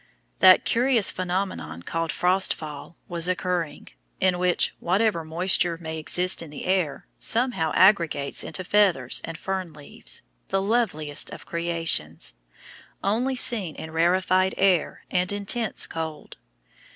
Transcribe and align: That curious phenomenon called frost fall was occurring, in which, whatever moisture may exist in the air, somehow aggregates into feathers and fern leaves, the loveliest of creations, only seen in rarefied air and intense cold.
That 0.39 0.65
curious 0.65 1.11
phenomenon 1.11 1.83
called 1.83 2.11
frost 2.11 2.55
fall 2.55 2.97
was 3.07 3.27
occurring, 3.27 3.89
in 4.19 4.39
which, 4.39 4.73
whatever 4.79 5.23
moisture 5.23 5.77
may 5.79 5.99
exist 5.99 6.41
in 6.41 6.49
the 6.49 6.65
air, 6.65 7.05
somehow 7.19 7.71
aggregates 7.75 8.43
into 8.43 8.63
feathers 8.63 9.21
and 9.23 9.37
fern 9.37 9.73
leaves, 9.73 10.23
the 10.47 10.59
loveliest 10.59 11.29
of 11.29 11.45
creations, 11.45 12.33
only 13.03 13.35
seen 13.35 13.75
in 13.75 13.91
rarefied 13.91 14.55
air 14.57 15.03
and 15.11 15.31
intense 15.31 15.85
cold. 15.85 16.37